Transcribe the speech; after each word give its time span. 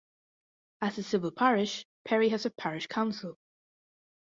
As 0.81 0.97
a 0.97 1.03
civil 1.03 1.29
parish, 1.29 1.85
Perry 2.05 2.29
has 2.29 2.43
a 2.47 2.49
parish 2.49 2.87
council. 2.87 3.37